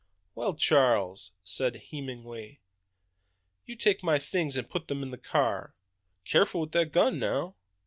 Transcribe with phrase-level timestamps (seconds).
[0.33, 2.59] "Well, Charles," said Hemenway,
[3.65, 5.75] "you take my things and put them in the car.
[6.25, 7.53] Careful with that gun now!